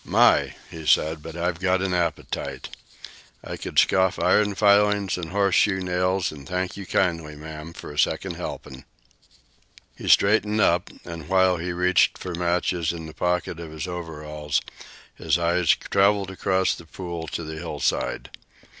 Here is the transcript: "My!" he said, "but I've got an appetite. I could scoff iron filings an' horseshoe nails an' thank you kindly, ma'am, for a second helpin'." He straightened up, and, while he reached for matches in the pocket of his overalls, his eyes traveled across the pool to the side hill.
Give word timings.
"My!" 0.03 0.55
he 0.71 0.87
said, 0.87 1.21
"but 1.21 1.35
I've 1.37 1.59
got 1.59 1.79
an 1.83 1.93
appetite. 1.93 2.75
I 3.43 3.55
could 3.55 3.77
scoff 3.77 4.17
iron 4.17 4.55
filings 4.55 5.15
an' 5.15 5.27
horseshoe 5.27 5.79
nails 5.79 6.31
an' 6.31 6.47
thank 6.47 6.75
you 6.75 6.87
kindly, 6.87 7.35
ma'am, 7.35 7.71
for 7.71 7.91
a 7.91 7.99
second 7.99 8.33
helpin'." 8.33 8.83
He 9.95 10.07
straightened 10.07 10.59
up, 10.59 10.89
and, 11.05 11.29
while 11.29 11.57
he 11.57 11.71
reached 11.71 12.17
for 12.17 12.33
matches 12.33 12.91
in 12.91 13.05
the 13.05 13.13
pocket 13.13 13.59
of 13.59 13.69
his 13.71 13.87
overalls, 13.87 14.59
his 15.13 15.37
eyes 15.37 15.69
traveled 15.69 16.31
across 16.31 16.73
the 16.73 16.85
pool 16.87 17.27
to 17.27 17.43
the 17.43 17.61
side 17.79 18.31
hill. 18.33 18.43